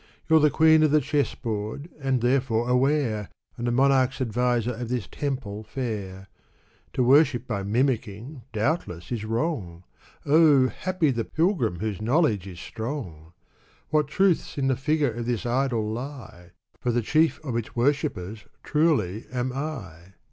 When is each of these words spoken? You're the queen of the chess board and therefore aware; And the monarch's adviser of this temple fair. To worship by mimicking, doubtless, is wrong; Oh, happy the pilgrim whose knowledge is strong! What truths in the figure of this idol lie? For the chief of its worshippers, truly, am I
You're 0.27 0.39
the 0.39 0.49
queen 0.49 0.81
of 0.81 0.89
the 0.89 0.99
chess 0.99 1.35
board 1.35 1.87
and 1.99 2.21
therefore 2.21 2.67
aware; 2.67 3.29
And 3.55 3.67
the 3.67 3.71
monarch's 3.71 4.19
adviser 4.19 4.73
of 4.73 4.89
this 4.89 5.07
temple 5.07 5.61
fair. 5.63 6.27
To 6.93 7.03
worship 7.03 7.45
by 7.45 7.61
mimicking, 7.61 8.41
doubtless, 8.51 9.11
is 9.11 9.25
wrong; 9.25 9.83
Oh, 10.25 10.69
happy 10.69 11.11
the 11.11 11.23
pilgrim 11.23 11.77
whose 11.81 12.01
knowledge 12.01 12.47
is 12.47 12.59
strong! 12.59 13.33
What 13.89 14.07
truths 14.07 14.57
in 14.57 14.69
the 14.69 14.75
figure 14.75 15.11
of 15.11 15.27
this 15.27 15.45
idol 15.45 15.87
lie? 15.91 16.49
For 16.79 16.91
the 16.91 17.03
chief 17.03 17.39
of 17.45 17.55
its 17.55 17.75
worshippers, 17.75 18.45
truly, 18.63 19.27
am 19.31 19.53
I 19.53 20.13